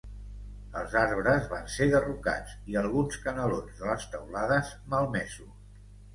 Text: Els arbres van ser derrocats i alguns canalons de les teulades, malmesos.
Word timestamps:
Els 0.79 0.95
arbres 1.01 1.45
van 1.51 1.69
ser 1.73 1.87
derrocats 1.91 2.55
i 2.73 2.79
alguns 2.81 3.19
canalons 3.27 3.77
de 3.83 3.93
les 3.93 4.09
teulades, 4.17 4.75
malmesos. 4.97 5.55